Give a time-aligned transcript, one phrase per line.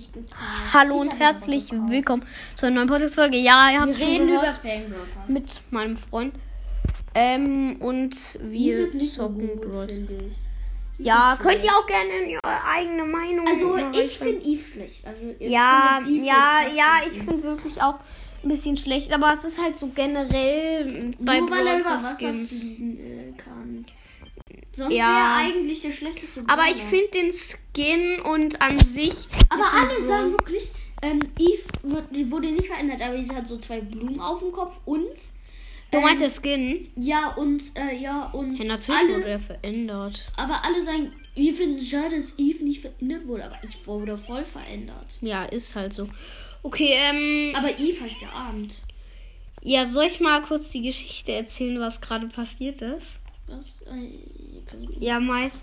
[0.00, 0.34] nicht gekauft.
[0.72, 2.24] Hallo Ich und herzlich willkommen
[2.56, 3.36] zu einer neuen Podcast-Folge.
[3.36, 5.28] Ja, ihr habt Wir reden über gehört, Pass.
[5.28, 6.34] mit meinem Freund.
[7.14, 9.60] Ähm, und wir so zocken
[10.26, 11.04] ich.
[11.04, 15.06] Ja, könnt ihr auch gerne in eure eigene Meinung Also ich finde Eve schlecht.
[15.06, 17.98] Also Ja, ja, so ja, ich finde wirklich auch
[18.42, 22.64] ein bisschen schlecht, aber es ist halt so generell bei Nur weil Brawl über Skins.
[22.64, 23.84] äh, kann.
[24.80, 25.04] Sonst Ja.
[25.44, 26.74] wäre eigentlich der schlechteste Aber Brawler.
[26.74, 29.28] ich finde den Skin und an sich.
[29.50, 30.70] Aber alle sagen wirklich,
[31.02, 34.74] ähm, Eve wird, wurde nicht verändert, aber sie hat so zwei Blumen auf dem Kopf
[34.86, 35.04] und.
[35.90, 36.88] Du ähm, meinst der Skin?
[36.96, 38.56] Ja, und, äh, ja, und.
[38.56, 40.22] Ja, natürlich wurde alle, er verändert.
[40.38, 44.16] aber alle sagen, wir finden es schade, dass Eve nicht verändert wurde, aber ich wurde
[44.16, 45.18] voll verändert.
[45.20, 46.08] Ja, ist halt so.
[46.62, 47.54] Okay, ähm.
[47.54, 48.80] Aber Eve heißt ja Abend.
[49.62, 53.19] Ja, soll ich mal kurz die Geschichte erzählen, was gerade passiert ist?
[53.50, 53.82] Was?
[53.82, 55.56] Äh, ich- Ja, meist.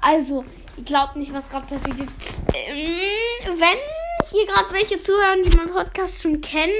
[0.00, 0.44] Also,
[0.76, 2.38] ich glaube nicht, was gerade passiert ist.
[2.54, 6.72] Ähm, wenn hier gerade welche zuhören, die meinen Podcast schon kennen,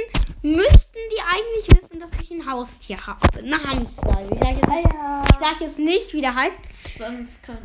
[0.43, 3.21] müssten die eigentlich wissen, dass ich ein Haustier habe.
[3.39, 4.21] Ein Hamster.
[4.31, 6.59] Ich sage jetzt, nicht- ich sag jetzt nicht, wie der heißt.
[6.99, 7.59] Sonst kann.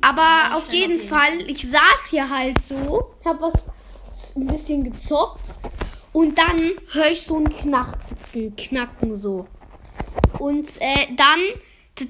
[0.00, 3.64] Aber auf jeden auf Fall, ich saß hier halt so, hab was
[4.36, 5.58] ein bisschen gezockt
[6.12, 9.46] und dann höre ich so ein Knacken, Knacken so.
[10.38, 11.38] Und äh, dann,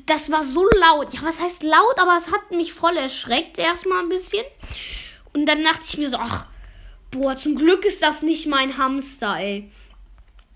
[0.07, 1.13] das war so laut.
[1.13, 4.45] Ja, was heißt laut, aber es hat mich voll erschreckt erstmal ein bisschen.
[5.33, 6.47] Und dann dachte ich mir so, ach,
[7.11, 9.71] boah, zum Glück ist das nicht mein Hamster, ey.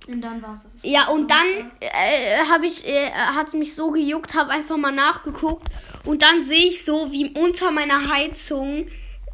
[0.07, 0.65] Und dann war es.
[0.83, 5.69] Ja, und dann äh, habe ich, äh, hat mich so gejuckt, habe einfach mal nachgeguckt
[6.07, 8.89] und dann sehe ich so, wie unter meiner Heizung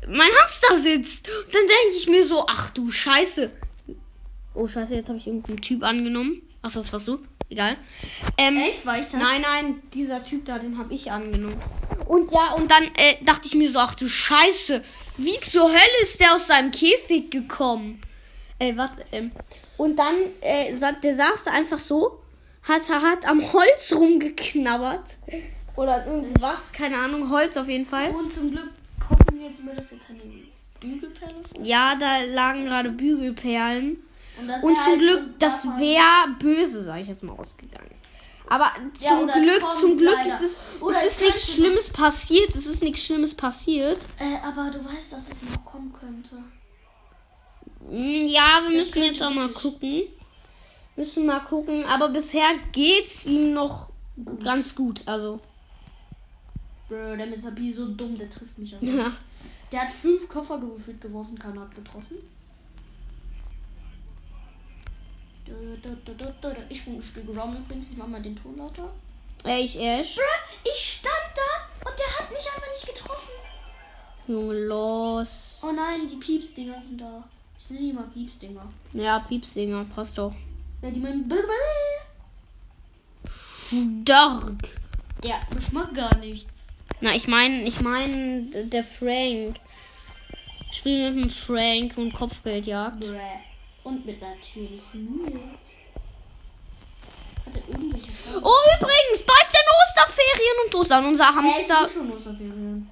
[0.08, 1.28] mein Hamster sitzt.
[1.28, 3.52] Und dann denke ich mir so, ach du Scheiße.
[4.54, 6.42] Oh Scheiße, jetzt habe ich irgendeinen Typ angenommen.
[6.66, 7.18] Ach, das warst du?
[7.50, 7.76] Egal.
[8.38, 8.86] Ähm, Echt?
[8.86, 9.20] War ich das?
[9.20, 11.60] Nein, nein, dieser Typ da, den habe ich angenommen.
[12.06, 14.82] Und ja, und dann äh, dachte ich mir so, ach du Scheiße,
[15.18, 18.00] wie zur Hölle ist der aus seinem Käfig gekommen?
[18.58, 19.30] Äh, warte, ähm.
[19.76, 22.22] Und dann, äh, der saß da einfach so,
[22.62, 25.16] hat, hat am Holz rumgeknabbert.
[25.76, 28.10] Oder irgendwas, keine Ahnung, Holz auf jeden Fall.
[28.10, 28.70] Und zum Glück
[29.10, 30.22] hoffen wir jetzt mal, dass er keine
[30.80, 31.62] Bügelperle vor.
[31.62, 33.98] Ja, da lagen gerade Bügelperlen.
[34.40, 37.90] Und, das Und zum halt Glück, das wäre böse, sag ich jetzt mal, ausgegangen.
[38.48, 40.34] Aber Ja, zum es Glück, zum Glück leider.
[40.34, 42.50] ist es, Oder es ist nichts Schlimmes passiert.
[42.54, 44.04] Es ist nichts Schlimmes passiert.
[44.18, 46.36] Äh, aber du weißt, dass es noch kommen könnte.
[47.80, 50.02] Mm, Ja, wir müssen könnte jetzt auch mal gucken.
[50.96, 51.84] Müssen mal gucken.
[51.86, 53.90] Aber bisher geht's ihm noch
[54.42, 55.02] ganz gut.
[55.06, 55.40] Also,
[56.88, 57.56] Bro, der Mr.
[57.58, 58.82] Ist so dumm, der trifft mich auch.
[58.82, 59.10] ja.
[59.72, 62.18] Der hat fünf Koffer gewürfelt geworfen, keiner hat betroffen.
[66.68, 68.90] Ich spiele Ground übrigens, ich mach mal den Ton lauter.
[69.44, 70.16] Ey, ich Ash.
[70.64, 73.32] Ich stand da und der hat mich einfach nicht getroffen.
[74.26, 75.60] Junge, los.
[75.62, 77.24] Oh nein, die Piepsdinger sind da.
[77.60, 78.66] Ich nenne die mal Piepsdinger.
[78.94, 80.34] Ja, Piepsinger, passt doch.
[80.82, 81.28] Ja, die meinen
[84.04, 84.68] Dark.
[85.24, 86.50] Ja, ich mach gar nichts.
[87.00, 89.56] Na, ich meine, ich meine, der Frank.
[90.72, 93.00] Spiel mit dem Frank und Kopfgeldjagd.
[93.00, 93.53] Bräh.
[93.84, 95.40] Und mit natürlich mir.
[97.46, 98.42] Hat er irgendwelche Schaden?
[98.42, 101.04] Oh, übrigens, bald sind Osterferien und Ostern.
[101.06, 101.88] Unser Äh, es Hamster.
[101.88, 102.90] sind schon Osterferien.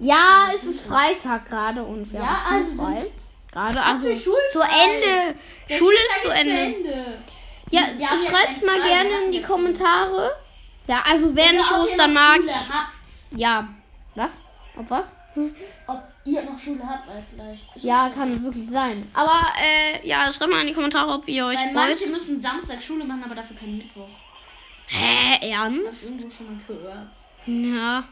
[0.00, 3.00] Ja, es ist Freitag gerade und wir Ja, haben also Schulfrei.
[3.00, 3.12] sind-
[3.52, 4.02] Gerade, also
[4.52, 5.38] zu Ende.
[5.68, 7.18] Der Schule ist zu Ende.
[7.70, 10.36] Ja, Wir haben jetzt schreibt's mal gerne in die Kommentare.
[10.88, 12.40] Ja, also wer nicht Oder Ostern mag.
[12.40, 13.38] Schule.
[13.40, 13.68] Ja.
[14.16, 14.38] Was?
[14.76, 15.14] Ob was?
[15.86, 17.84] Ob ihr noch Schule habt, weil vielleicht.
[17.84, 19.08] Ja, kann wirklich sein.
[19.12, 21.74] Aber äh, ja, schreibt mal in die Kommentare, ob ihr euch Weil freut.
[21.74, 24.08] manche müssen Samstag Schule machen, aber dafür keinen Mittwoch.
[24.86, 26.02] Hä, ernst?
[26.04, 27.08] du irgendwo schon mal gehört?
[27.46, 28.04] Ja.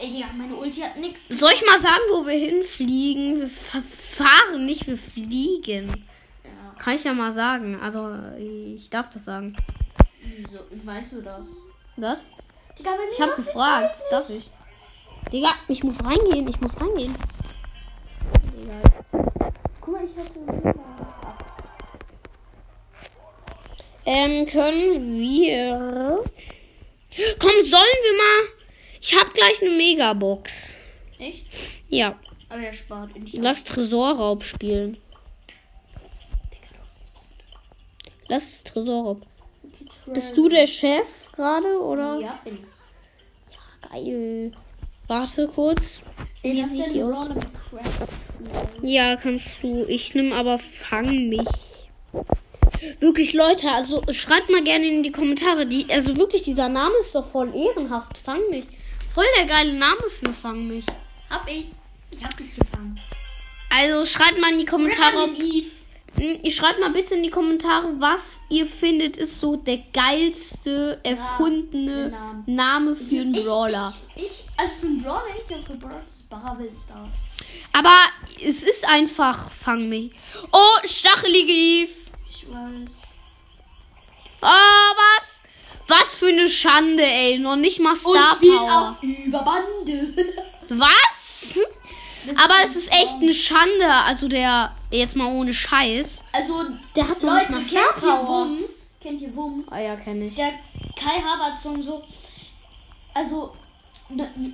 [0.00, 1.22] Ey, Digga, meine Ulti hat nix.
[1.28, 3.40] Soll ich mal sagen, wo wir hinfliegen?
[3.40, 5.88] Wir fa- fahren, nicht wir fliegen.
[6.44, 7.80] Ja, Kann ich ja mal sagen.
[7.80, 9.56] Also, ich darf das sagen.
[10.22, 10.58] wieso?
[10.84, 11.56] Weißt du das?
[11.96, 12.18] Was?
[12.78, 13.98] Digga, Ich habe gefragt.
[14.12, 14.50] Darf ich?
[15.32, 16.48] Digga, ich muss reingehen.
[16.48, 17.14] Ich muss reingehen.
[19.80, 20.74] Guck mal, ich hatte.
[24.06, 26.24] Ähm, können wir.
[27.38, 28.48] Komm, sollen wir mal.
[29.00, 30.76] Ich habe gleich eine Megabox.
[31.18, 31.46] Echt?
[31.88, 32.18] Ja.
[32.48, 33.36] Aber er spart nicht.
[33.36, 34.96] Lass Tresorraub spielen.
[36.50, 39.26] Digga, du Lass Tresorraub.
[40.06, 42.18] Bist du der Chef gerade oder?
[42.18, 43.90] Ja, bin ich.
[43.90, 44.52] Geil.
[45.08, 46.02] Warte kurz.
[46.42, 47.28] Ey, Wie darf sieht die aus?
[48.82, 49.84] Ja, kannst du.
[49.88, 51.48] Ich nehme aber Fang mich.
[53.00, 55.66] Wirklich, Leute, also schreibt mal gerne in die Kommentare.
[55.66, 58.18] Die, also wirklich, dieser Name ist doch voll ehrenhaft.
[58.18, 58.64] Fang mich.
[59.12, 60.84] Voll der geile Name für Fang mich.
[61.30, 61.80] Hab ich's.
[62.10, 63.00] Ich hab dich gefangen.
[63.70, 65.30] Also schreibt mal in die Kommentare, ob,
[66.20, 72.10] ihr schreibt mal bitte in die Kommentare, was ihr findet, ist so der geilste erfundene
[72.10, 72.44] der Name.
[72.46, 73.94] Name für einen Ich- Brawler.
[74.16, 77.24] Ich, ich, also für einen Brawler nicht, aber für Brawler ist Bravel Stars.
[77.72, 77.94] Aber
[78.44, 80.10] es ist einfach, fang mich.
[80.52, 81.92] Oh, stachelige Eve.
[82.30, 83.02] Ich weiß.
[84.42, 85.40] Oh, was?
[85.88, 87.38] Was für eine Schande, ey.
[87.38, 88.90] Noch nicht mal Star Power.
[89.00, 90.14] auf Überbande.
[90.68, 91.58] Was?
[92.26, 93.86] Das Aber ein es ist echt eine Schande.
[94.04, 96.24] Also der, jetzt mal ohne Scheiß.
[96.32, 96.64] Also,
[96.96, 98.26] Der hat Leute, mal kennt ihr.
[98.28, 98.96] Wums?
[99.00, 99.70] Kennt ihr Wums?
[99.72, 100.34] Ah ja, kenne ich.
[100.34, 100.52] Der
[100.96, 102.02] Kai Havertz Song so.
[103.14, 103.52] Also,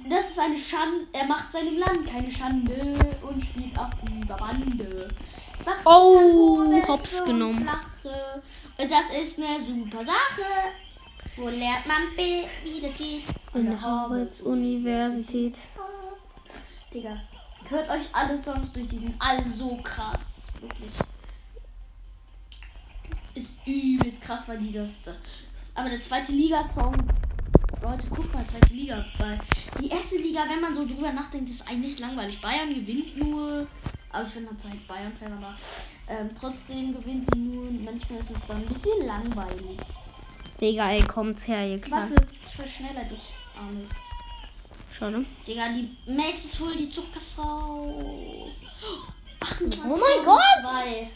[0.08, 1.06] das ist eine Schande.
[1.12, 3.88] Er macht seinem Land keine Schande und spielt auf
[4.22, 5.08] Überbande.
[5.64, 7.62] Macht Oh, hops genommen.
[7.62, 8.42] Flache.
[8.78, 10.44] Und das ist eine super Sache.
[11.36, 13.22] Wo lernt man, bi- wie das geht?
[13.52, 14.40] An der Harvard.
[14.42, 15.54] Universität.
[16.92, 17.16] Digga,
[17.70, 20.46] hört euch alle Songs durch, die sind alle so krass.
[20.60, 20.92] Wirklich.
[23.34, 25.12] Ist übel krass, weil die das da.
[25.74, 26.94] Aber der zweite Liga-Song.
[27.82, 29.04] Leute, guckt mal, zweite Liga.
[29.18, 29.38] Weil
[29.80, 32.40] die erste Liga, wenn man so drüber nachdenkt, ist eigentlich langweilig.
[32.40, 33.66] Bayern gewinnt nur.
[34.10, 35.54] Aber ich bin halt Bayern-Fan, aber
[36.08, 37.70] ähm, trotzdem gewinnt die nur.
[37.84, 39.78] Manchmal ist es dann ein bisschen langweilig.
[40.60, 41.90] Digga, ey, kommt's her, ihr.
[41.90, 43.32] Warte, ich verschnelle dich.
[43.58, 43.96] Ah, Mist.
[44.96, 45.24] Schade.
[45.44, 48.48] Digga, die Max ist wohl die Zuckerfrau.
[49.40, 50.40] 28 Oh mein Gott!
[50.62, 51.10] Zwei.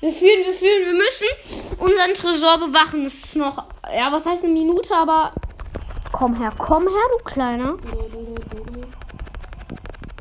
[0.00, 3.04] Wir führen, wir führen, wir müssen unseren Tresor bewachen.
[3.06, 5.32] Es ist noch, ja, was heißt eine Minute, aber.
[6.12, 7.76] Komm her, komm her, du Kleiner.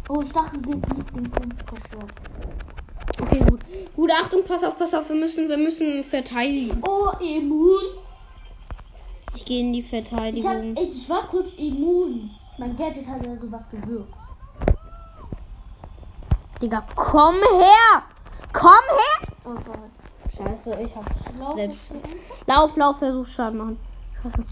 [0.09, 2.11] Oh, ich dachte, die Dingsbums zerstört.
[3.21, 3.59] Okay, gut.
[3.95, 6.81] Gut, Achtung, pass auf, pass auf, wir müssen, wir müssen verteidigen.
[6.81, 7.81] Oh, immun.
[9.35, 10.75] Ich gehe in die Ich, hab, Verteidigung.
[10.77, 12.31] ich, ich war kurz immun.
[12.57, 14.13] Mein Gadget hat ja sowas gewirkt.
[16.61, 18.03] Digga, komm her!
[18.53, 19.27] Komm her!
[19.43, 19.89] Oh, sorry.
[20.35, 21.05] Scheiße, ich hab
[21.39, 21.95] Lauf selbst.
[22.45, 23.79] Lauf, lauf, versuch Schaden machen.
[24.21, 24.45] Scheiße.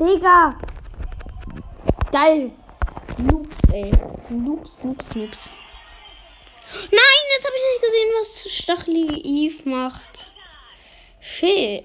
[0.00, 0.54] Digga!
[2.12, 2.52] Geil!
[3.18, 3.90] Noobs, ey.
[4.30, 5.50] Noobs, Noobs, Noobs.
[6.72, 10.32] Nein, jetzt habe ich nicht gesehen, was stachelige Eve macht.
[11.20, 11.84] Shit.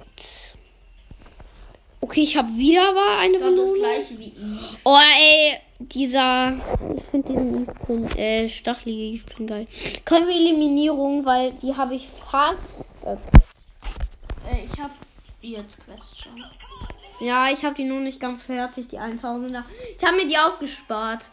[2.05, 4.59] Okay, ich habe wieder mal eine Ich glaube, das gleiche wie ihn.
[4.83, 6.53] Oh, ey, dieser.
[6.95, 9.67] Ich finde diesen Eve-Pin, äh, stachelige Eve-Pin geil.
[10.05, 12.93] Können wir Eliminierung, weil die habe ich fast.
[13.03, 13.15] Äh,
[14.71, 14.91] ich hab
[15.41, 16.45] jetzt Quest schon.
[17.21, 19.63] ja, ich habe die nur nicht ganz fertig, die 1000er.
[19.97, 21.25] Ich habe mir die aufgespart.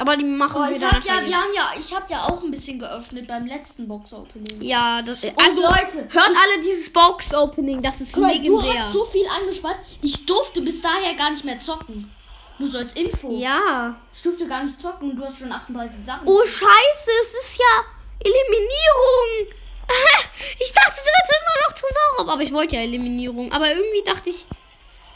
[0.00, 2.24] Aber die machen Oh, wir ich dann hab ja, wir haben ja, ich hab ja
[2.24, 4.62] auch ein bisschen geöffnet beim letzten Box-Opening.
[4.62, 8.82] Ja, das, also Leute, hört alle dieses Box-Opening, das ist mal, du legendär.
[8.82, 9.76] hast so viel angespart.
[10.00, 12.10] Ich durfte bis daher gar nicht mehr zocken.
[12.58, 13.36] Nur so als Info.
[13.38, 13.94] ja.
[14.12, 16.26] Ich durfte gar nicht zocken und du hast schon 38 Sachen.
[16.26, 17.84] Oh, scheiße, es ist ja
[18.24, 19.54] Eliminierung.
[20.60, 23.50] Ich dachte, es wird immer noch Tresorraub, aber ich wollte ja Eliminierung.
[23.52, 24.46] Aber irgendwie dachte ich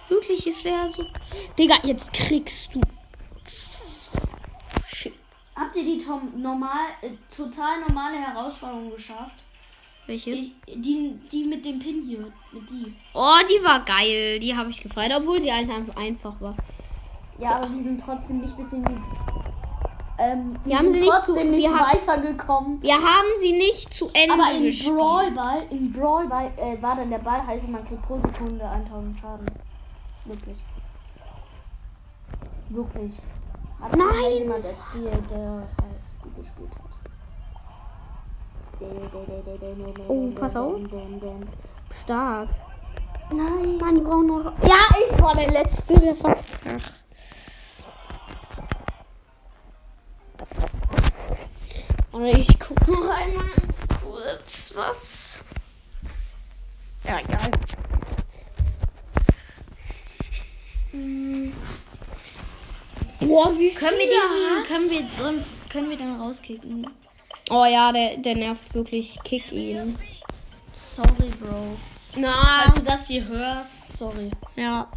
[0.08, 1.04] wirklich, es wäre so.
[1.58, 2.80] Digga, jetzt kriegst du.
[5.56, 9.44] Habt ihr die Tom normal, äh, total normale Herausforderung geschafft?
[10.06, 10.30] Welche?
[10.30, 12.18] Ich, die, die mit dem Pin hier.
[12.52, 12.94] Mit die.
[13.14, 14.38] Oh, die war geil.
[14.40, 16.54] Die habe ich gefreut, obwohl die einfach einfach war.
[17.38, 18.94] Ja, aber die sind trotzdem nicht bis in die.
[20.18, 22.82] Ähm, die Wir haben sie nicht zu- nicht wir weitergekommen.
[22.82, 24.94] Wir haben sie nicht zu Ende Aber im gespielt.
[24.96, 29.18] Brawlball, im Brawlball äh, war dann der Ball heiß und man kriegt pro Sekunde 1000
[29.18, 29.46] Schaden.
[30.26, 30.58] Wirklich.
[32.70, 33.12] Wirklich.
[33.90, 34.32] Mir Nein!
[34.38, 36.94] jemand erzählt, der als die gespielt hat.
[40.08, 40.80] Oh, pass auf.
[42.02, 42.48] Stark.
[43.30, 43.78] Nein.
[43.78, 44.52] Mann, die brauchen nur.
[44.62, 46.36] Ja, ich war der Letzte, der ver.
[46.66, 46.92] Ach.
[52.12, 53.50] Und ich guck noch einmal
[54.02, 55.44] kurz was.
[57.04, 57.50] Ja, egal.
[63.34, 66.86] Boah, wie Können wir diesen, hast- können wir, können wir dann rauskicken?
[67.50, 69.18] Oh ja, der, der nervt wirklich.
[69.24, 69.98] Kick ihn.
[70.88, 71.76] Sorry, Bro.
[72.16, 74.30] Na, Falls du das hier hörst, sorry.
[74.54, 74.88] ja.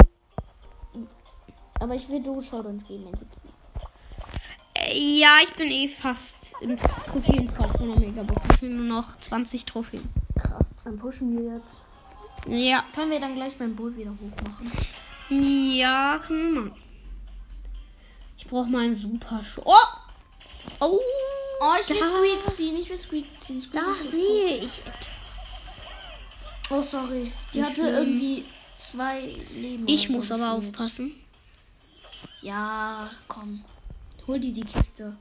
[1.80, 3.52] Aber ich will du Showdown spielen, ziehen.
[4.76, 8.42] Äh, Ja, ich bin eh fast im Trophäenfall von der Megabox.
[8.56, 10.08] Ich will nur noch 20 Trophäen.
[10.36, 11.74] Krass, dann pushen wir jetzt.
[12.48, 12.84] Ja.
[12.96, 14.72] Können wir dann gleich beim Bull wieder hochmachen?
[15.76, 16.84] Ja, können wir machen.
[18.48, 19.62] Ich brauche mal einen Super Show.
[19.66, 19.76] Oh!
[20.80, 21.00] Oh!
[21.60, 21.98] Oh, ich will.
[22.02, 23.62] Squeak ziehen, ich will Squeak ziehen.
[23.62, 24.82] Squeak Da sehe ich.
[26.70, 27.30] Oh, sorry.
[27.54, 27.94] Die Nicht hatte schlimm.
[27.96, 28.46] irgendwie
[28.78, 29.20] zwei
[29.54, 29.84] Leben.
[29.86, 30.76] Ich muss aber gefühlt.
[30.76, 31.12] aufpassen.
[32.42, 33.66] Ja, komm.
[34.28, 35.18] Hol dir die Kiste.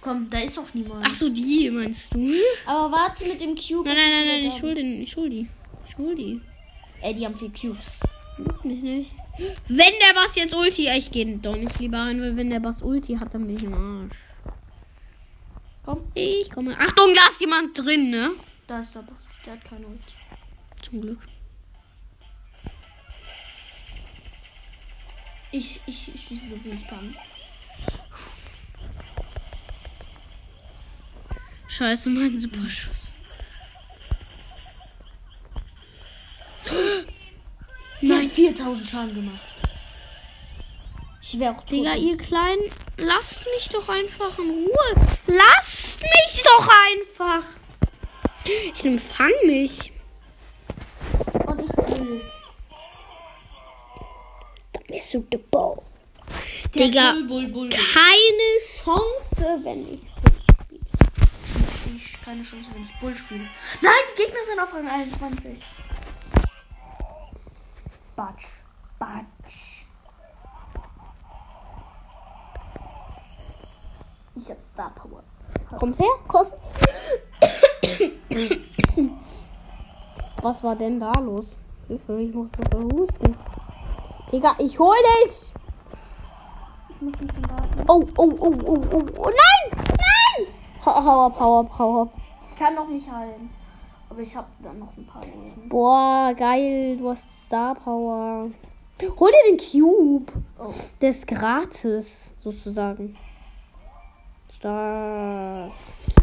[0.00, 1.04] Komm, da ist doch niemand.
[1.06, 2.32] Ach so, die meinst du?
[2.64, 3.86] Aber warte mit dem Cube.
[3.90, 5.50] Nein, nein, nein, nein, ich hol den, ich hol die.
[5.86, 6.40] Ich hol die.
[7.02, 7.98] Ey, die haben vier Cubes.
[8.38, 9.10] Juckt mich nicht.
[9.68, 12.82] Wenn der Bass jetzt Ulti, ich gehe doch nicht lieber rein, weil wenn der Bass
[12.82, 14.16] Ulti hat, dann bin ich im Arsch.
[15.84, 16.76] Komm, ich komme.
[16.78, 18.30] Achtung, da ist jemand drin, ne?
[18.66, 19.28] Da ist der Boss.
[19.44, 20.00] Der hat keine Ult.
[20.82, 21.20] Zum Glück.
[25.52, 27.14] Ich, ich, ich schieße so wie ich kann.
[31.68, 33.12] Scheiße, mein Superschuss.
[38.00, 39.54] Nein, 4000 Schaden gemacht.
[41.22, 41.70] Ich wäre auch tot.
[41.70, 45.06] Digga, ihr Kleinen, lasst mich doch einfach in Ruhe.
[45.26, 47.42] Lasst mich doch einfach.
[48.44, 49.90] Ich empfang mich.
[51.46, 52.20] Und ich will.
[54.74, 55.78] Dann bist du der Ball.
[56.74, 57.70] Der Digga, Bull, Bull, Bull, Bull.
[57.70, 60.00] keine Chance, wenn ich
[61.96, 63.48] Ich keine Chance, wenn ich Bull spiele.
[63.80, 65.62] Nein, die Gegner sind auf Rang 21.
[68.16, 68.64] Batsch.
[68.98, 69.84] Batsch.
[74.34, 75.22] Ich hab Star Power.
[75.78, 76.08] Kommst her?
[76.26, 76.46] Komm.
[80.42, 81.56] Was war denn da los?
[81.88, 83.36] Ich muss so verhusten.
[84.32, 85.52] Digga, ich hol dich!
[86.88, 87.84] Ich muss ein bisschen warten.
[87.86, 89.84] Oh, oh, oh, oh, oh, oh, nein!
[89.86, 90.46] Nein!
[90.84, 92.08] Hau, hau ab, hau ab, hau ab.
[92.48, 93.50] Ich kann noch nicht heilen.
[94.08, 95.68] Aber ich hab dann noch ein paar Leben.
[95.68, 98.50] Boah, geil, du hast Star Power.
[99.02, 100.32] Hol dir den Cube.
[100.58, 100.72] Oh.
[101.02, 103.14] Der ist gratis, sozusagen.
[104.52, 105.70] Stark.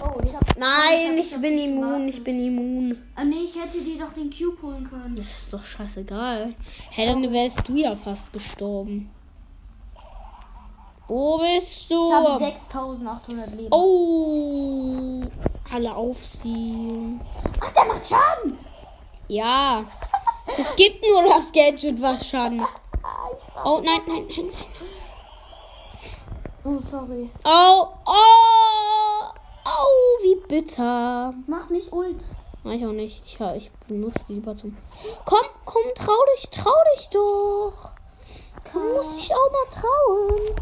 [0.02, 0.58] Oh, ich hab.
[0.58, 2.10] Nein, ich hab bin nicht immun, gewartet.
[2.10, 2.98] ich bin immun.
[3.16, 5.18] Ah, nee, ich hätte dir doch den Cube holen können.
[5.18, 6.56] Ist doch scheißegal.
[6.90, 9.12] Hä, dann wärst du ja fast gestorben.
[11.08, 12.08] Wo bist du?
[12.08, 13.68] Ich habe 6800 Leben.
[13.72, 15.22] oh,
[15.74, 17.20] alle aufziehen.
[17.60, 18.60] Ach, der macht Schaden!
[19.28, 19.84] Ja,
[20.58, 22.80] es gibt nur das Gadget, was Schaden macht.
[23.66, 24.66] Oh, nein, nein, nein, nein.
[26.66, 27.30] Oh, sorry.
[27.44, 29.34] Oh, oh,
[29.66, 31.34] oh, wie bitter.
[31.48, 32.22] Mach nicht Ult.
[32.64, 33.22] Mach ich auch nicht.
[33.26, 34.78] Ich, ich benutze die lieber zum.
[35.26, 37.92] Komm, komm, trau dich, trau dich doch.
[38.72, 40.56] Du musst dich auch mal trauen.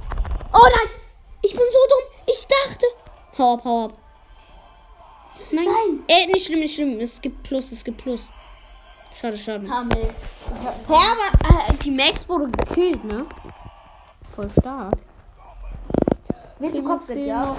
[0.53, 0.89] Oh nein!
[1.43, 2.05] Ich bin so dumm.
[2.27, 2.85] Ich dachte.
[3.37, 4.00] Hau ab, hau ab.
[5.51, 5.65] Nein.
[5.65, 5.99] Nein.
[6.07, 6.99] Äh, nicht schlimm, nicht schlimm.
[6.99, 8.27] Es gibt Plus, es gibt Plus.
[9.19, 9.65] Schade, schade.
[9.65, 9.97] Hä, Hammes.
[10.87, 13.25] aber äh, die Max wurde gekillt, ne?
[14.35, 14.93] Voll stark.
[16.59, 17.45] Mir Kopfgeld, fehlen ja?
[17.47, 17.57] noch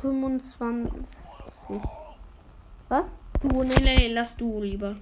[0.00, 0.90] 25.
[2.88, 3.06] Was?
[3.42, 4.96] Du, nee, nee, lass du lieber.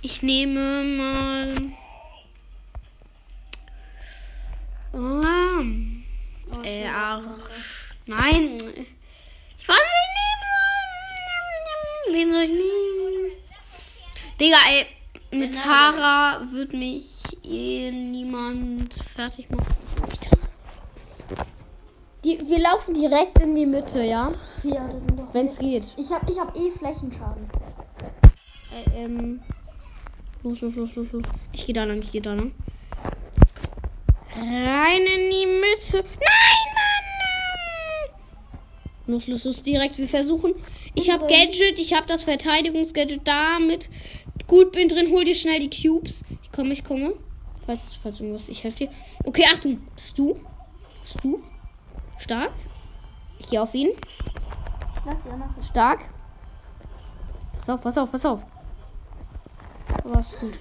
[0.00, 1.54] Ich nehme mal.
[4.94, 5.62] Ah,
[6.54, 6.86] Oh, äh.
[6.86, 7.24] Arsch.
[8.06, 8.58] Nein.
[9.58, 10.22] Ich weiß nicht.
[12.12, 13.32] Wen soll ich nehmen?
[14.38, 14.86] Digga, ey.
[15.34, 19.74] Mit Den Tara wird mich eh niemand fertig machen.
[22.22, 24.30] Die, wir laufen direkt in die Mitte, ja?
[24.62, 25.32] Ja, das sind doch.
[25.32, 25.84] Wenn es geht.
[25.96, 27.50] Ich hab, ich hab eh Flächenschaden.
[28.70, 29.40] Äh, ähm.
[30.42, 31.22] Los, los, los, los, los.
[31.52, 32.52] Ich gehe da lang, ich gehe da lang.
[34.36, 36.04] Rein in die Mitte.
[36.20, 36.71] Nein!
[39.06, 39.98] Los, los, los, direkt.
[39.98, 40.54] Wir versuchen.
[40.94, 43.90] Ich habe Gadget, ich habe das Verteidigungsgadget damit.
[44.46, 46.24] Gut, bin drin, hol dir schnell die Cubes.
[46.42, 47.14] Ich komme, ich komme.
[47.66, 48.92] Falls, falls irgendwas, ich helfe dir.
[49.24, 49.80] Okay, Achtung.
[49.94, 50.36] Bist du?
[51.02, 51.42] Bist du?
[52.18, 52.52] Stark.
[53.38, 53.90] Ich gehe auf ihn.
[55.68, 56.04] Stark.
[57.58, 58.40] Pass auf, pass auf, pass auf.
[60.04, 60.58] Aber ist gut.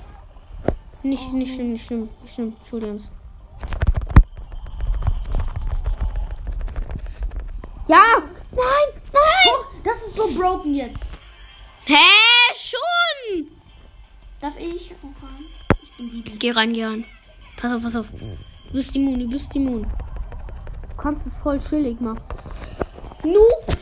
[1.03, 2.55] Nicht, nicht schlimm, nicht schlimm, nicht schlimm.
[2.83, 3.09] Eins.
[7.87, 8.03] Ja!
[8.51, 9.01] Nein!
[9.11, 9.81] Nein!
[9.83, 11.05] Das ist so broken jetzt.
[11.85, 11.95] Hä?
[12.55, 13.47] Schon!
[14.39, 15.45] Darf ich auch rein?
[15.83, 16.37] Ich bin Bibi.
[16.37, 17.05] Geh rein, geh rein.
[17.57, 18.07] Pass auf, pass auf.
[18.11, 19.83] Du bist immun, du bist immun.
[20.89, 22.21] Du kannst es voll chillig machen.
[23.23, 23.77] Noobs!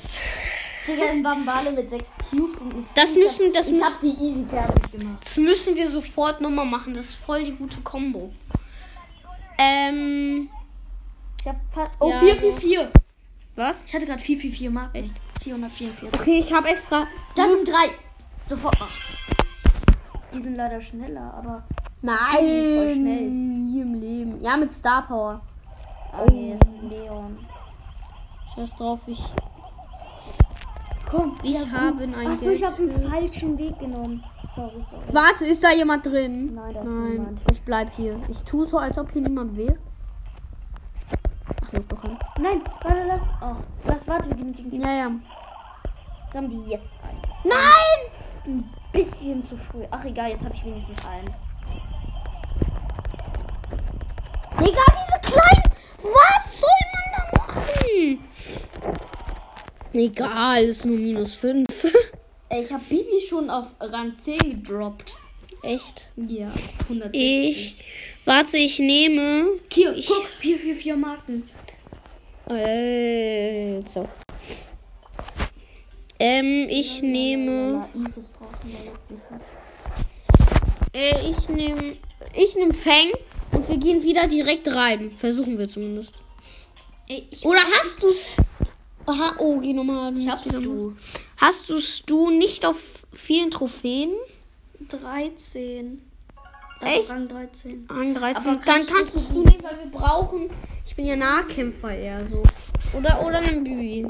[0.88, 2.74] Digga, in Bambale mit sechs Cubes und.
[2.96, 5.18] Das müssen- das Ich müssen- hab die easy fertig gemacht.
[5.24, 6.94] Das müssen wir sofort nochmal machen.
[6.94, 8.34] Das ist voll die gute Combo.
[9.58, 10.50] Ähm.
[11.41, 11.91] Ich hab fast.
[12.00, 12.89] Oh, Ja, 444.
[13.56, 13.84] Was?
[13.86, 14.96] Ich hatte gerade 444 Marken.
[14.98, 15.12] Echt?
[15.39, 16.13] 444.
[16.19, 17.08] Okay, ich habe extra.
[17.36, 17.89] Das sind drei.
[18.50, 18.89] Sofort mach.
[20.34, 21.63] Die sind leider schneller, aber.
[22.01, 23.31] Nein, Die ist voll schnell.
[23.72, 24.41] Hier im Leben.
[24.41, 25.41] Ja, mit Star Power.
[26.13, 27.38] Oh, hier ist ein Leon.
[28.55, 29.24] Scheiß drauf, ich.
[31.10, 34.24] Komm, Ich habe in ein Achso, ich Geld- habe einen falschen Weg genommen.
[34.55, 35.03] Sorry, sorry.
[35.12, 36.53] Warte, ist da jemand drin?
[36.53, 37.41] Nein, da ist Nein, niemand.
[37.51, 38.19] ich bleib hier.
[38.29, 39.77] Ich tue so, als ob hier niemand wäre.
[41.65, 42.08] Ach, juckt doch an.
[42.39, 43.21] Nein, warte, lass.
[43.41, 45.11] Oh, lass, warte, wir den Ja, ja.
[46.31, 47.17] Dann die jetzt rein.
[47.43, 47.99] Nein!
[48.45, 49.83] Ein bisschen zu früh.
[49.91, 51.29] Ach egal, jetzt habe ich wenigstens einen.
[54.59, 55.63] Digga, diese kleinen.
[56.03, 58.19] Was soll man da machen?
[59.93, 61.65] Egal, ist nur minus 5.
[62.49, 65.15] Ey, ich habe Bibi schon auf Rang 10 gedroppt.
[65.61, 66.07] Echt?
[66.15, 66.49] Ja,
[66.83, 67.11] 160.
[67.21, 67.85] Ich.
[68.25, 69.47] Warte, ich nehme.
[69.71, 71.49] Hier, guck, 444 Marken.
[72.50, 74.08] Äh, so.
[76.18, 77.88] Ähm, ich nehme.
[80.94, 81.96] Äh, ich nehme.
[82.34, 83.12] Ich nehme Fang
[83.51, 85.12] und wir gehen wieder direkt rein.
[85.12, 86.15] Versuchen wir zumindest.
[87.08, 88.36] Ich, Oder hast du's?
[89.06, 90.15] Aha, oh, geh nochmal.
[90.18, 90.96] ich hab's du.
[91.38, 94.12] Hast du's du nicht auf vielen Trophäen?
[94.88, 96.01] 13.
[96.82, 97.10] Echt?
[97.10, 97.89] Rang 13.
[97.89, 98.51] An 13.
[98.51, 100.50] Aber Dann kannst du nehmen, weil wir brauchen.
[100.89, 102.41] Ich bin ja Nahkämpfer eher so.
[102.93, 104.08] Oder oder nimm Bibi.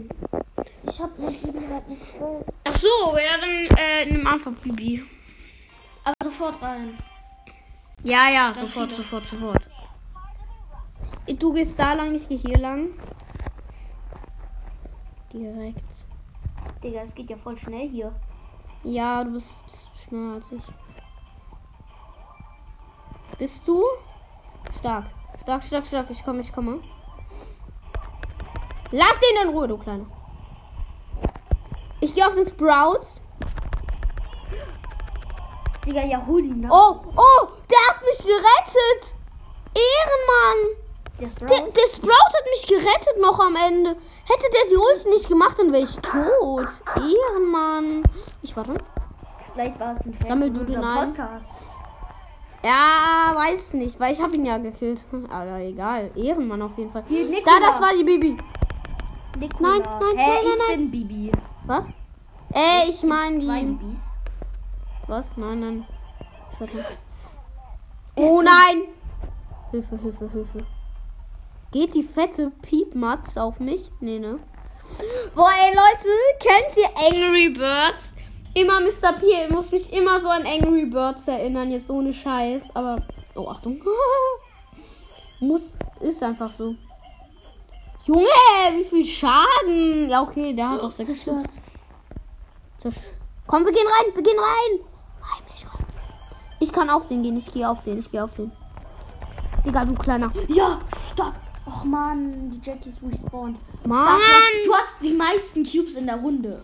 [0.87, 2.61] Ich hab mit Bibi halt eine Quest.
[2.63, 5.03] Ach so, ja, dann äh, nimm einfach Bibi.
[6.05, 6.97] Aber sofort rein.
[8.05, 9.67] Ja, ja, Das sofort, sofort, sofort.
[11.37, 12.91] Du gehst da lang, ich gehe hier lang.
[15.33, 16.05] Direkt.
[16.81, 18.15] Digga, es geht ja voll schnell hier.
[18.83, 19.65] Ja, du bist
[20.01, 20.63] schneller als ich.
[23.37, 23.83] Bist du?
[24.77, 25.18] Stark.
[25.49, 26.09] Stark, stark, stark.
[26.11, 26.79] Ich komme, ich komme.
[28.91, 30.05] Lass ihn in Ruhe, du Kleiner.
[32.01, 33.19] Ich gehe auf den Sprouts.
[35.83, 36.69] Digga, ja, hol ihn da.
[36.69, 39.15] Oh, oh, der hat mich gerettet.
[39.73, 40.77] Ehrenmann.
[41.19, 41.71] Der Der, Sprout.
[41.71, 43.89] der Sprout hat mich gerettet noch am Ende.
[44.27, 46.69] Hätte der die Ulti nicht gemacht, dann wäre ich tot.
[46.95, 48.03] Ehrenmann.
[48.43, 48.75] Ich warte.
[49.51, 51.15] Vielleicht war es ein Fan Sammel du den ein?
[52.63, 55.03] Ja, weiß nicht, weil ich habe ihn ja gekillt.
[55.29, 56.11] Aber egal.
[56.15, 57.03] Ehrenmann auf jeden Fall.
[57.45, 58.37] Da, das war die Bibi.
[59.37, 59.77] Nikola.
[59.77, 61.31] Nein, nein, Hä, nein, ich nein, bin Bibi.
[61.65, 61.87] Was?
[62.53, 63.47] Äh, ich meine die.
[63.47, 63.99] Bibis.
[65.07, 65.37] Was?
[65.37, 65.87] Nein, nein.
[68.15, 68.83] Oh nein!
[69.71, 70.65] Hilfe, Hilfe, Hilfe.
[71.71, 73.91] Geht die fette Piepmatz auf mich?
[74.01, 74.39] Nee, ne?
[75.35, 78.15] Boah, ey, Leute, kennt ihr Angry Birds?
[78.53, 79.13] Immer Mr.
[79.19, 82.75] P muss mich immer so an Angry Birds erinnern, jetzt ohne Scheiß.
[82.75, 83.01] Aber,
[83.35, 83.81] oh, Achtung.
[85.39, 86.75] muss, ist einfach so.
[88.05, 88.25] Junge,
[88.77, 90.09] wie viel Schaden.
[90.09, 91.07] Ja, okay, der hat auch sechs.
[91.09, 91.47] Zerstört.
[92.79, 94.79] Zerst- Komm, wir gehen rein, wir gehen rein.
[95.21, 95.85] Heimlich rein.
[96.59, 98.51] Ich kann auf den gehen, ich gehe auf den, ich gehe auf den.
[99.65, 100.31] Digga, du kleiner.
[100.47, 100.79] Ja,
[101.13, 101.33] stopp.
[101.65, 103.57] Och man, die Jackie ist respawned.
[103.85, 104.19] Mann!
[104.65, 106.63] Du hast die meisten Cubes in der Runde.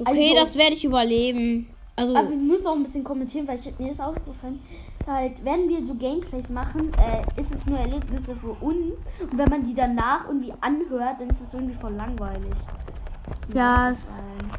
[0.00, 1.68] Okay, Also- das werde ich überleben.
[1.96, 4.60] Also, Aber wir müssen auch ein bisschen kommentieren, weil ich, mir ist aufgefallen,
[5.06, 8.94] halt, wenn wir so Gameplays machen, äh, ist es nur Erlebnisse für uns.
[9.20, 12.54] Und wenn man die danach irgendwie anhört, dann ist es irgendwie voll langweilig.
[13.54, 14.50] Ja, es- aufgefallen.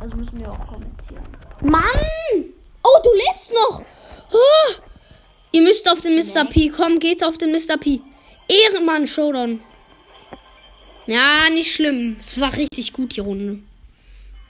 [0.00, 1.24] Also müssen wir auch kommentieren.
[1.62, 2.44] Mann!
[2.82, 3.82] Oh, du lebst noch!
[4.32, 4.72] Oh,
[5.52, 6.44] ihr müsst auf den Mr.
[6.46, 6.70] P.
[6.70, 7.76] Komm, geht auf den Mr.
[7.78, 8.00] P.
[8.48, 9.60] Ehrenmann, Showdown.
[11.06, 12.16] Ja, nicht schlimm.
[12.20, 13.60] Es war richtig gut, die Runde.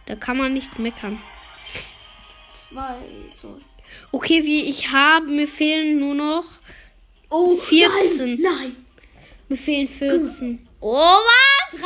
[0.08, 1.20] Da kann man nicht meckern.
[2.50, 2.96] Zwei,
[3.30, 3.58] so.
[4.10, 6.44] Okay, wie ich habe, mir fehlen nur noch
[7.30, 8.40] Oh, 14.
[8.40, 8.76] Nein, nein.
[9.50, 10.66] Mir fehlen 14.
[10.80, 11.78] Oh, was?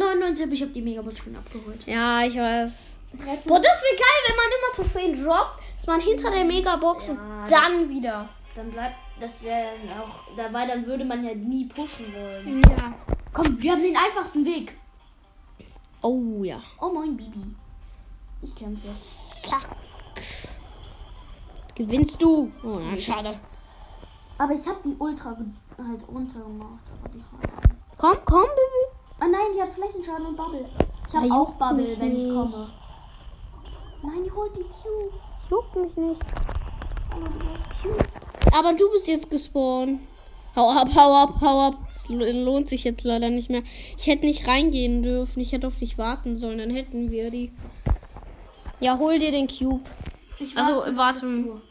[0.00, 1.86] 13.999, aber ich habe die Megabots schon abgeholt.
[1.86, 2.72] Ja, ich weiß.
[3.18, 3.48] 13.
[3.50, 7.16] Boah, das wäre geil, wenn man immer Trophäen droppt, ist man hinter der Megabox und
[7.16, 7.46] Ja.
[7.50, 8.26] dann wieder.
[8.56, 12.62] Dann bleibt das ja auch dabei, dann würde man ja nie pushen wollen.
[12.70, 12.94] Ja.
[13.34, 14.72] Komm, wir haben den einfachsten Weg.
[16.02, 16.60] Oh ja.
[16.80, 17.54] Oh moin, Bibi.
[18.42, 19.04] Ich kämpfe jetzt.
[19.44, 19.68] Fuck.
[21.76, 22.50] Gewinnst du?
[22.64, 23.34] Oh nein, schade.
[24.36, 26.80] Aber ich habe die Ultra halt runtergemacht.
[27.98, 28.84] Komm, komm, Baby.
[29.20, 30.68] Ah nein, die hat Flächenschaden und Bubble.
[31.08, 32.68] Ich habe auch Bubble, wenn ich komme.
[34.02, 35.22] Nein, die holt die Cubes.
[35.48, 36.20] Juckt mich nicht.
[38.52, 40.00] Aber du bist jetzt gespawnt.
[40.56, 41.74] Hau ab, hau ab, hau ab.
[42.08, 43.62] Lo- lohnt sich jetzt leider nicht mehr.
[43.98, 45.40] Ich hätte nicht reingehen dürfen.
[45.40, 46.58] Ich hätte auf dich warten sollen.
[46.58, 47.52] Dann hätten wir die.
[48.80, 49.82] Ja, hol dir den Cube.
[50.38, 51.62] Ich Also, warte, warte.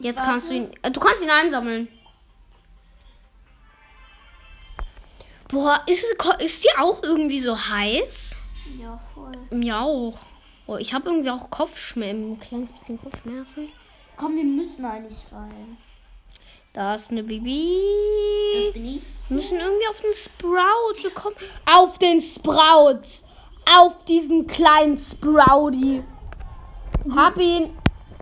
[0.00, 0.30] Jetzt Warte.
[0.30, 0.68] kannst du ihn.
[0.82, 1.88] Äh, du kannst ihn einsammeln.
[5.48, 6.04] Boah, ist,
[6.40, 8.36] ist die auch irgendwie so heiß?
[8.80, 9.32] Ja, voll.
[9.50, 10.14] Mir auch.
[10.66, 12.32] Oh, ich habe irgendwie auch Kopfschmerzen.
[12.32, 13.68] Ein kleines bisschen Kopfschmerzen.
[14.16, 15.76] Komm, wir müssen eigentlich rein.
[16.72, 17.78] Da ist eine Bibi.
[18.54, 19.02] Das bin ich.
[19.28, 21.02] Wir müssen irgendwie auf den Sprout.
[21.02, 21.36] Wir kommen.
[21.66, 23.02] Auf den Sprout!
[23.78, 26.02] Auf diesen kleinen Sprouty.
[27.14, 27.76] Hab ihn.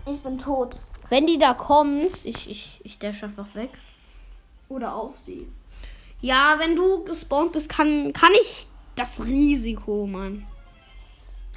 [0.05, 0.75] Ich bin tot.
[1.09, 3.71] Wenn die da kommt, ich, ich, ich dash einfach weg.
[4.69, 5.47] Oder auf sie.
[6.21, 10.45] Ja, wenn du gespawnt bist, kann, kann ich das Risiko, Mann.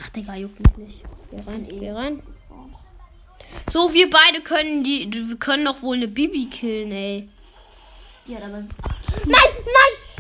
[0.03, 1.03] Ach, Digga, juckt mich nicht.
[1.31, 2.23] Geh rein, geh rein.
[3.71, 5.09] So, wir beide können die.
[5.12, 7.29] Wir können doch wohl eine Bibi killen, ey.
[8.27, 8.59] Die hat aber.
[8.59, 8.67] Nein,
[9.27, 9.51] nein,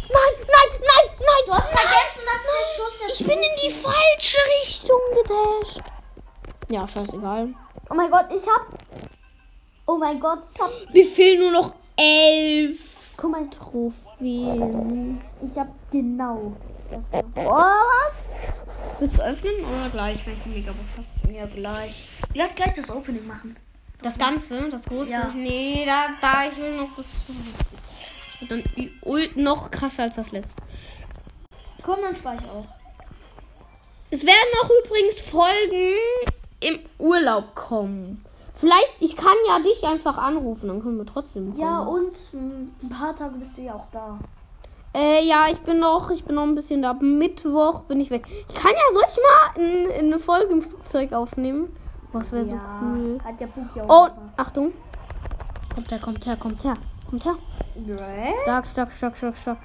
[0.08, 1.42] nein, nein, nein, nein.
[1.46, 3.20] Du hast vergessen, dass der Schuss jetzt.
[3.20, 5.80] Ich bin in die falsche Richtung gedasht.
[6.70, 7.48] Ja, scheißegal.
[7.90, 8.66] Oh mein Gott, ich hab.
[9.86, 10.70] Oh mein Gott, ich hab.
[10.92, 15.20] Mir fehlen nur noch elf Guck mal, Trophäen.
[15.40, 16.52] ich hab genau
[16.90, 17.26] das gemacht.
[17.36, 18.12] Oh, was?
[19.00, 21.32] Willst du öffnen oder gleich, wenn ich eine Megabox habe?
[21.34, 22.08] Ja, gleich.
[22.34, 23.56] Lass gleich das Opening machen.
[24.02, 25.10] Das Ganze, das große?
[25.10, 25.32] Ja.
[25.34, 27.78] Nee, da, da, ich will noch bis 50.
[28.40, 30.62] Das wird dann ult- noch krasser als das letzte.
[31.82, 32.66] Komm, dann spare ich auch.
[34.10, 35.94] Es werden noch übrigens Folgen
[36.60, 38.24] im Urlaub kommen.
[38.52, 41.54] Vielleicht, ich kann ja dich einfach anrufen, dann können wir trotzdem.
[41.56, 42.06] Ja, kommen.
[42.06, 44.18] und mm, ein paar Tage bist du ja auch da.
[44.94, 46.90] Äh, ja, ich bin noch, ich bin noch ein bisschen da.
[46.90, 48.26] Ab Mittwoch bin ich weg.
[48.30, 51.68] Ich kann ja, soll ich mal in, in eine Folge im Flugzeug aufnehmen?
[52.12, 53.18] Was wäre so cool.
[53.24, 54.10] Hat ja Puki auch Oh.
[54.36, 54.72] Achtung.
[55.74, 56.74] Kommt her, kommt her, kommt her.
[57.10, 57.34] Kommt her.
[57.88, 58.34] Right?
[58.42, 59.58] Stark, stark, stark, stark, stark.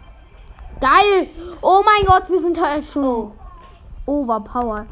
[0.81, 1.27] Geil!
[1.61, 3.31] Oh mein Gott, wir sind halt schon
[4.07, 4.87] overpowered.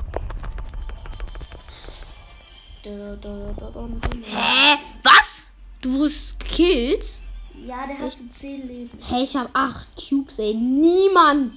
[2.83, 4.77] Hä?
[5.03, 5.49] Was?
[5.81, 7.17] Du wurdest gekillt?
[7.65, 8.91] Ja, der hatte 10 Leben.
[9.09, 10.53] Hey, ich habe acht Cubes, ey.
[10.53, 11.53] Niemand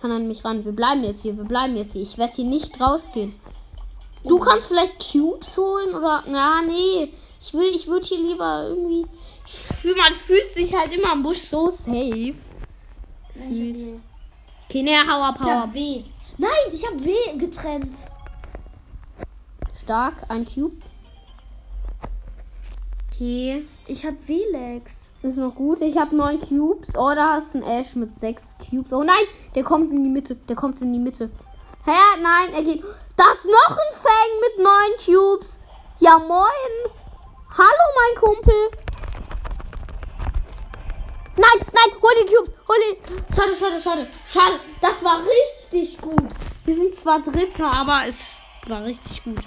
[0.00, 0.64] kann an mich ran.
[0.64, 2.02] Wir bleiben jetzt hier, wir bleiben jetzt hier.
[2.02, 3.34] Ich werde hier nicht rausgehen.
[4.24, 6.22] Du kannst vielleicht Cubes holen oder.
[6.28, 7.12] Na, nee.
[7.40, 9.06] Ich will, ich würde hier lieber irgendwie.
[9.46, 12.34] Ich fühl, man fühlt sich halt immer im Busch so safe.
[13.34, 14.00] Fühlt.
[14.68, 16.04] Okay, ne, hau ab, Ich hab W.
[16.38, 17.94] Nein, ich hab W getrennt.
[19.82, 20.76] Stark, ein Cube.
[23.10, 23.66] Okay.
[23.86, 25.01] Ich hab W-Legs.
[25.22, 25.80] Ist noch gut.
[25.82, 26.96] Ich habe neun Cubes.
[26.96, 28.92] Oh, da hast du einen Ash mit sechs Cubes.
[28.92, 30.34] Oh nein, der kommt in die Mitte.
[30.34, 31.30] Der kommt in die Mitte.
[31.84, 32.20] Hä?
[32.20, 32.82] Nein, er geht.
[33.16, 35.60] Das ist noch ein Fang mit neun Cubes.
[36.00, 36.72] Ja, moin.
[37.56, 38.54] Hallo, mein Kumpel.
[41.36, 42.54] Nein, nein, hol die Cubes.
[42.66, 43.34] Hol die.
[43.36, 44.06] Schade, schade, schade.
[44.26, 44.58] Schade.
[44.80, 46.30] Das war richtig gut.
[46.64, 49.38] Wir sind zwar Dritter, aber es war richtig gut.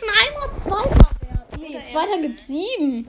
[0.00, 1.60] Müssen einmal Zweiter werden.
[1.60, 3.06] Nee, Zweiter gibt sieben.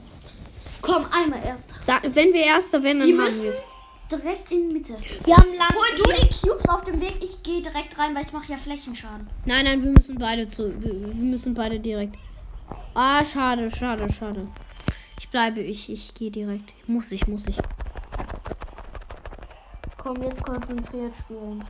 [0.80, 1.70] Komm, einmal erst.
[1.86, 3.62] Da, wenn wir Erster werden, dann Wir haben müssen wir's.
[4.10, 4.96] direkt in die Mitte.
[5.24, 5.74] Wir haben lang.
[5.74, 7.14] Hol du die Cubes auf dem Weg.
[7.22, 9.28] Ich gehe direkt rein, weil ich mache ja Flächenschaden.
[9.44, 10.72] Nein, nein, wir müssen beide zu.
[10.82, 12.16] Wir, wir müssen beide direkt.
[12.94, 14.48] Ah, schade, schade, schade.
[15.20, 16.74] Ich bleibe, ich, ich gehe direkt.
[16.88, 17.56] Muss ich, muss ich.
[19.98, 21.64] Komm, jetzt konzentriert spielen.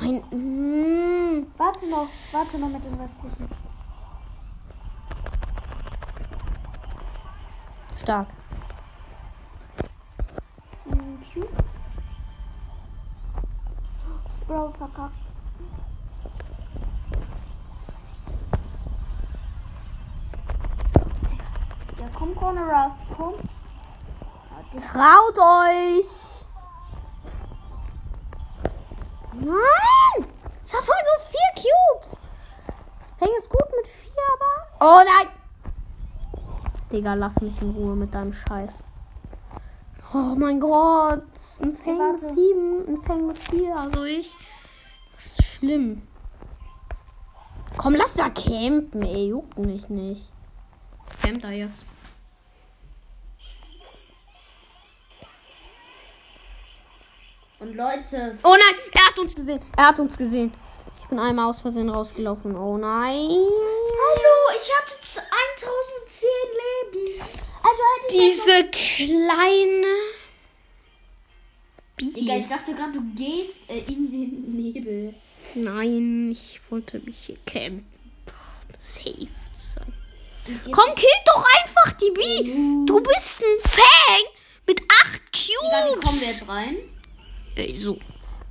[0.00, 0.22] Nein.
[0.30, 1.46] Mm.
[1.56, 3.48] Warte noch, warte noch mit den restlichen.
[7.96, 8.28] Stark.
[11.32, 11.48] Cube.
[14.46, 15.12] Bro, verkackt.
[22.00, 22.92] Ja, komm, Corner raus.
[23.14, 23.34] Komm.
[24.76, 26.44] Traut euch!
[29.32, 30.26] Nein!
[30.66, 32.20] Ich hab halt nur vier Cubes!
[33.18, 34.67] Fängt es gut mit vier, aber.
[34.80, 35.28] Oh nein!
[36.92, 38.84] Digga, lass mich in Ruhe mit deinem Scheiß.
[40.14, 41.24] Oh mein Gott!
[41.60, 42.32] Ein Fang mit Warte.
[42.32, 44.32] sieben, ein Fang mit vier, also ich.
[45.16, 46.02] Das ist schlimm.
[47.76, 49.28] Komm, lass da campen, ey.
[49.28, 50.28] Juckt mich nicht.
[51.22, 51.84] Camp da jetzt.
[57.58, 59.60] Und Leute, Oh nein, er hat uns gesehen.
[59.76, 60.52] Er hat uns gesehen.
[61.08, 62.54] Ich bin einmal aus Versehen rausgelaufen.
[62.54, 63.30] Oh nein.
[63.30, 65.22] Hallo, ich hatte z-
[65.56, 66.28] 1010
[66.92, 67.22] Leben.
[67.62, 69.86] Also hätte ich Diese kleine.
[71.96, 75.14] noch- Digga, ich dachte gerade, du gehst äh, in den Nebel.
[75.54, 77.86] Nein, ich wollte mich hier campen.
[78.78, 79.10] Safe
[79.56, 79.94] zu sein.
[80.70, 82.84] Komm, kill doch einfach die Bi.
[82.86, 84.24] Du bist ein Fang
[84.66, 86.26] mit acht Digga, wie kommen wir Cubes.
[86.40, 86.76] jetzt rein?
[87.56, 87.98] Ey, so.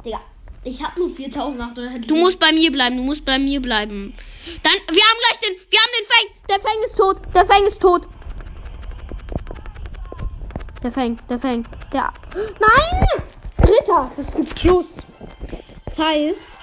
[0.04, 0.20] Digga,
[0.68, 4.14] ich hab nur 4800 Du musst bei mir bleiben, du musst bei mir bleiben.
[4.64, 6.28] Dann, wir haben gleich den, wir haben den Fang.
[6.50, 8.08] Der Fang ist tot, der Fang ist tot.
[10.84, 12.14] Der Fang, der Fang, der.
[12.36, 13.24] Nein!
[13.58, 14.96] Dritter, das gibt Plus.
[15.86, 16.58] Das heißt,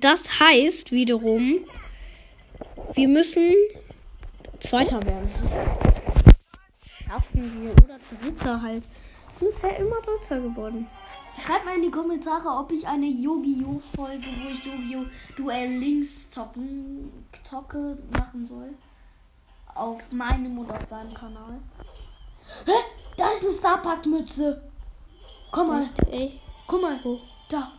[0.00, 1.60] das heißt wiederum,
[2.94, 3.52] wir müssen
[4.60, 5.30] Zweiter werden.
[7.06, 8.82] Schaffen wir oder Dritter halt.
[9.38, 10.88] Du bist ja immer Dritter geworden.
[11.44, 13.80] Schreibt mal in die Kommentare, ob ich eine Yu-Gi-Oh!
[13.96, 15.06] Folge, wo ich Yu-Gi-Oh!
[15.36, 17.12] Duell Links zocken,
[17.44, 18.74] zocke, machen soll.
[19.74, 21.60] Auf meinem oder auf seinem Kanal.
[22.66, 22.72] Hä?
[23.16, 24.62] Da ist eine Starpack-Mütze.
[25.52, 26.98] Komm mal, Echt, guck mal.
[27.02, 27.20] Wo?
[27.48, 27.70] Da.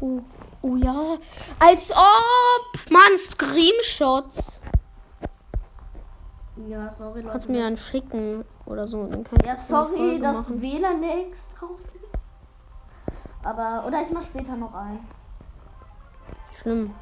[0.00, 0.20] Oh,
[0.62, 1.16] oh ja.
[1.58, 2.90] Als ob.
[2.90, 4.60] Mann, Screenshots.
[6.68, 7.52] Ja, sorry, Kannst Leute.
[7.52, 9.06] mir dann schicken oder so.
[9.06, 10.62] Dann kann ich Ja, das sorry, machen.
[10.62, 11.78] WLAN X drauf.
[13.44, 14.98] Aber, oder ich mach später noch ein.
[16.52, 16.94] Schlimm.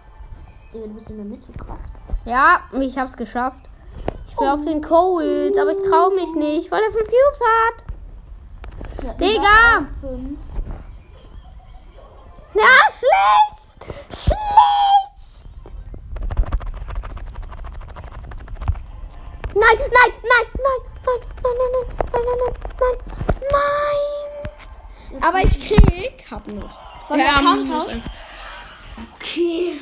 [0.72, 1.80] Digga, du bist in der Mitte, krass.
[2.24, 3.68] Ja, ich hab's geschafft.
[4.28, 7.84] Ich will auf den Cold, aber ich trau mich nicht, weil er 5 Cubes hat.
[9.04, 9.86] Ja, Digga!
[12.54, 13.94] Ja, schlecht!
[14.10, 14.38] Schlecht!
[19.54, 22.96] Nein, nein, nein, nein, nein, nein, nein, nein, nein, nein, nein,
[23.52, 24.21] nein.
[25.20, 26.24] Aber ich krieg.
[26.30, 27.08] Hab noch.
[27.08, 28.02] Wollen wir Ja, muss tauschen?
[29.16, 29.80] Okay.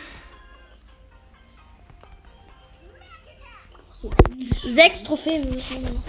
[4.63, 6.05] Sechs Trophäen wir müssen immer noch.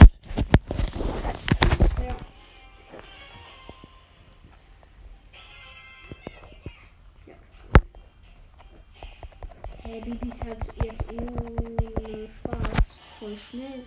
[9.83, 12.83] Hey, Bibi ist halt jetzt ohne Spaß
[13.19, 13.83] voll schnell.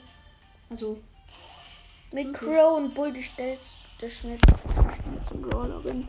[0.71, 0.99] Also,
[2.13, 4.55] Mit Crow und Bull die schnellste, der schnellste,
[5.25, 6.07] schnellste Brawlerin.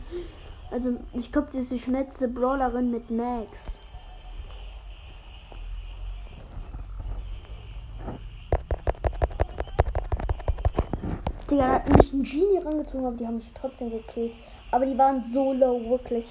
[0.70, 3.78] also ich glaube, sie ist die schnellste Brawlerin mit Max.
[11.50, 14.34] Digga, hat mich ein Genie rangezogen, aber die haben mich trotzdem gekillt.
[14.72, 16.26] Aber die waren so low, wirklich.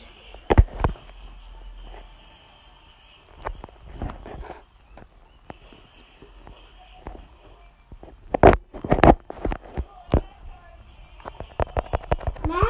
[12.47, 12.61] Nein,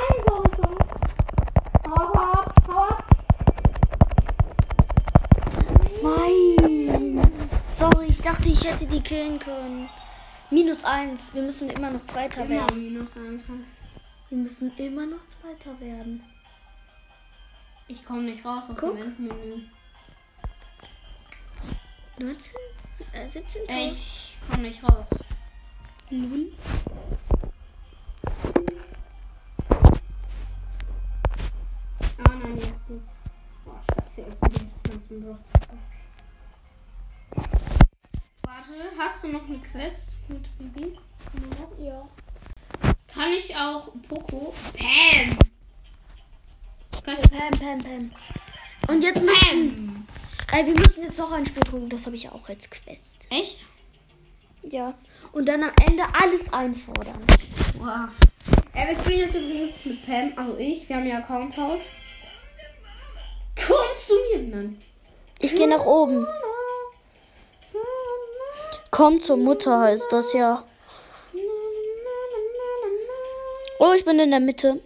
[0.56, 0.78] Sonne.
[1.90, 3.04] Hau ab, hau ab.
[6.02, 7.30] Nein!
[7.68, 9.90] Sorry, ich dachte, ich hätte die killen können.
[10.50, 11.34] Minus eins.
[11.34, 12.84] Wir müssen immer noch Zweiter werden.
[12.84, 13.44] minus eins.
[14.30, 16.24] Wir müssen immer noch Zweiter werden.
[17.88, 18.96] Ich komme nicht raus aus Guck.
[18.98, 19.62] dem Endmenü.
[22.18, 22.54] 19?
[23.12, 23.62] Äh, 17?
[23.70, 25.10] Ich komme nicht raus.
[26.10, 26.54] Null?
[32.18, 33.04] Ah nein, jetzt nicht.
[33.66, 35.40] Boah, scheiße, ich bin jetzt ganz im Brust.
[38.44, 40.98] Warte, hast du noch eine Quest mit Bibi?
[41.80, 42.08] Ja.
[43.08, 44.54] Kann ich auch Poco?
[44.74, 45.38] Pam!
[47.04, 48.12] Kann ich Pam, Pam, Pam.
[48.88, 50.06] Und jetzt müssen.
[50.50, 50.60] Pam!
[50.60, 51.90] Äh, wir müssen jetzt noch ein Spiel tun.
[51.90, 53.28] Das habe ich auch als Quest.
[53.30, 53.66] Echt?
[54.64, 54.94] Ja.
[55.32, 57.20] Und dann am Ende alles einfordern.
[57.78, 58.10] Wow.
[58.74, 60.88] Äh, wir spielen jetzt übrigens mit Pam, also ich.
[60.88, 61.84] Wir haben ja Account-Tausch.
[63.56, 64.48] Kommst du mir?
[64.48, 64.80] Nein.
[65.40, 66.26] Ich gehe nach oben.
[68.96, 70.64] Komm zur Mutter heißt das ja.
[73.78, 74.80] Oh, ich bin in der Mitte.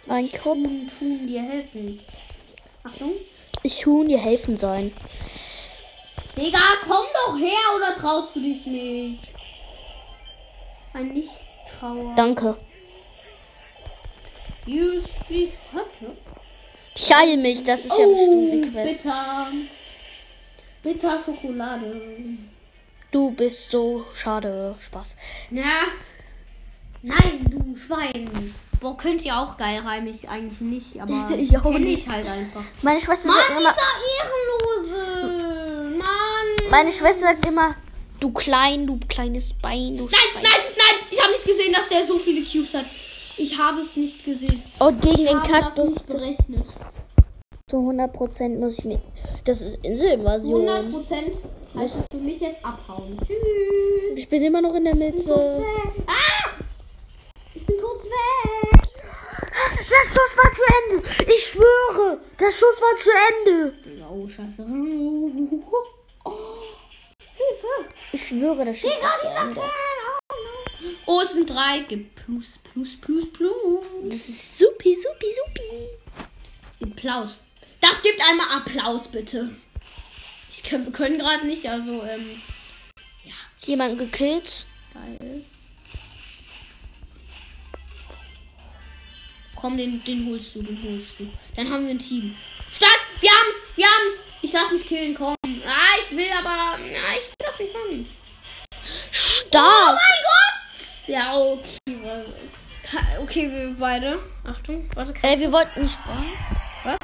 [0.07, 0.43] Ein Kopf.
[0.43, 1.99] Tun, tun dir helfen.
[2.83, 3.13] Achtung.
[3.63, 4.93] Ich Huhn dir helfen sein.
[6.38, 9.23] Digga, komm doch her oder traust du dich nicht?
[10.93, 12.13] Ein Nicht-Trauer.
[12.15, 12.57] Danke.
[14.67, 16.15] Use this Hacke.
[16.95, 19.04] Ich heile mich, das ist ja bestimmt eine Quest.
[19.04, 19.47] bitter.
[20.84, 22.02] Bitter Schokolade.
[23.12, 24.75] Du bist so schade.
[24.80, 25.17] Spaß.
[25.49, 25.82] Na.
[27.02, 28.54] Nein, du Schwein.
[28.82, 32.06] Boah, könnt ihr auch geil reimen, ich eigentlich nicht, aber Ich auch kenn nicht.
[32.08, 32.63] ich halt einfach.
[32.82, 33.75] Meine Schwester Mann, sagt immer,
[34.93, 35.97] Ehrenlose!
[35.97, 36.69] Mann!
[36.69, 37.75] meine Schwester sagt immer,
[38.19, 40.43] du klein, du kleines Bein, du Nein, Schwein.
[40.43, 40.95] nein, nein!
[41.12, 42.86] Ich habe nicht gesehen, dass der so viele Cubes hat.
[43.39, 44.62] Ich habe es nicht gesehen.
[44.80, 46.67] Und gegen Ich den habe das Kaktus nicht berechnet.
[47.67, 49.02] zu 100% muss ich mir.
[49.45, 50.67] Das ist Inselinvasion.
[50.67, 51.32] 100 Prozent
[51.75, 53.17] heißt es für mich jetzt abhauen.
[53.25, 54.17] Tschüss.
[54.17, 55.63] Ich bin immer noch in der Mitte.
[56.06, 56.49] Ah!
[57.56, 58.82] Ich bin kurz weg.
[59.89, 61.08] Der Schuss war zu Ende.
[61.34, 63.73] Ich schwöre, der Schuss war zu Ende.
[64.12, 64.65] Oh, scheiße.
[66.25, 66.32] Oh.
[67.38, 67.67] Hilfe.
[68.12, 69.62] Ich schwöre, der Schuss war zu Ende.
[71.06, 71.86] Oh, es sind drei.
[71.88, 73.84] Gib plus, plus, plus, plus.
[74.06, 76.92] Das ist supi, supi, supi.
[76.92, 77.39] Applaus.
[77.82, 79.50] Das gibt einmal Applaus, bitte.
[80.52, 82.42] Ich kann, wir können gerade nicht, also, ähm,
[83.65, 84.65] Jemand gekillt.
[84.94, 85.44] geil.
[89.56, 91.30] Komm, den, den holst du, den holst du.
[91.56, 92.36] Dann haben wir ein Team.
[92.74, 93.00] Stark!
[93.20, 93.56] Wir haben's!
[93.76, 94.24] Wir haben's!
[94.42, 95.36] Ich lass mich killen, komm.
[95.68, 96.80] Ah, ich will aber.
[96.86, 98.10] Ja, ich will das nicht machen.
[99.12, 99.62] stark.
[99.65, 100.59] Oh mein Gott!
[101.10, 101.78] Ja, okay.
[102.84, 104.19] Ka- Okay, wir beide.
[104.43, 105.13] Achtung, warte.
[105.22, 106.26] Ey, wir wollten nicht sparen.
[106.84, 106.98] Was?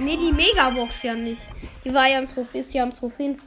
[0.00, 1.40] Nee, die Megabox ja nicht.
[1.84, 3.40] Die war ja am Trophäen, ist ja am Trophäen.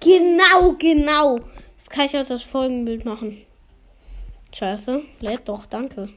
[0.00, 1.38] Genau, genau.
[1.76, 3.44] Das kann ich als das Folgenbild machen.
[4.54, 5.02] Scheiße.
[5.20, 6.08] Lädt doch, danke.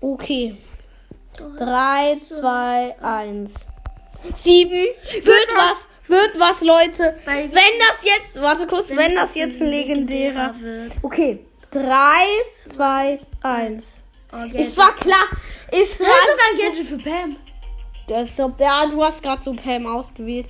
[0.00, 0.56] Okay.
[1.58, 3.54] 3, 2, 1.
[4.34, 4.70] 7.
[4.70, 7.16] Wird was, wird was, Leute.
[7.24, 10.54] Weil- Wenn das jetzt, warte kurz, wenn, das jetzt ein legendärer.
[10.60, 10.92] wird.
[11.02, 11.44] Okay.
[11.70, 11.82] 3,
[12.66, 14.02] 2, 1.
[14.32, 14.50] Okay.
[14.58, 15.26] Es war klar.
[15.70, 17.36] Es war ein Gadget für Pam.
[18.06, 20.46] das ist so, ja, du hast gerade so Pam ausgewählt.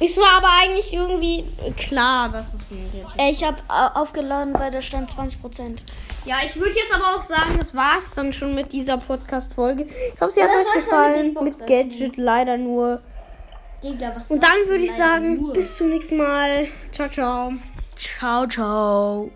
[0.00, 1.44] Es war aber eigentlich irgendwie
[1.76, 5.84] klar, dass es ein Gadget ich habe äh, aufgeladen, weil da stand 20%.
[6.24, 9.84] Ja, ich würde jetzt aber auch sagen, das war's dann schon mit dieser Podcast-Folge.
[10.14, 11.36] Ich hoffe, sie hat euch ich gefallen.
[11.42, 13.00] mit Gadget leider nur.
[13.82, 15.52] Digga, was Und dann würde ich sagen, nur?
[15.52, 16.68] bis zum nächsten Mal.
[16.92, 17.52] Ciao, ciao.
[17.96, 19.32] Ciao, ciao.